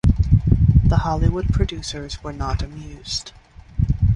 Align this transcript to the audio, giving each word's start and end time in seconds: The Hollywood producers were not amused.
The 0.83 0.97
Hollywood 1.01 1.53
producers 1.53 2.23
were 2.23 2.33
not 2.33 2.63
amused. 2.63 3.33